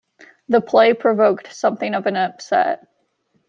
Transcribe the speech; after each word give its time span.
The 0.49 0.61
play 0.61 0.95
provoked 0.95 1.53
something 1.55 1.93
of 1.93 2.07
an 2.07 2.15
upset. 2.15 2.87